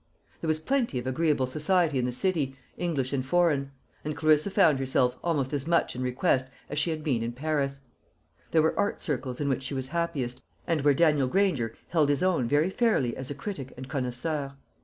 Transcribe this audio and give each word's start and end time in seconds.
There 0.41 0.47
was 0.47 0.57
plenty 0.57 0.97
of 0.97 1.05
agreeable 1.05 1.45
society 1.45 1.99
in 1.99 2.05
the 2.05 2.11
city, 2.11 2.55
English 2.75 3.13
and 3.13 3.23
foreign; 3.23 3.69
and 4.03 4.17
Clarissa 4.17 4.49
found 4.49 4.79
herself 4.79 5.15
almost 5.23 5.53
as 5.53 5.67
much 5.67 5.95
in 5.95 6.01
request 6.01 6.47
as 6.71 6.79
she 6.79 6.89
had 6.89 7.03
been 7.03 7.21
in 7.21 7.33
Paris. 7.33 7.81
There 8.49 8.63
were 8.63 8.73
art 8.79 8.99
circles 8.99 9.39
in 9.39 9.47
which 9.47 9.61
she 9.61 9.75
was 9.75 9.89
happiest, 9.89 10.41
and 10.65 10.81
where 10.81 10.95
Daniel 10.95 11.27
Granger 11.27 11.75
held 11.89 12.09
his 12.09 12.23
own 12.23 12.47
very 12.47 12.71
fairly 12.71 13.15
as 13.15 13.29
a 13.29 13.35
critic 13.35 13.73
and 13.77 13.87
connoisseur. 13.87 14.55